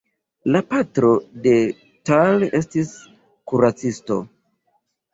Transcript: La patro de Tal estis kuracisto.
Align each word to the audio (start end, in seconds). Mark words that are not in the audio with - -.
La 0.53 0.61
patro 0.71 1.11
de 1.43 1.53
Tal 2.11 2.49
estis 2.63 2.97
kuracisto. 3.55 4.23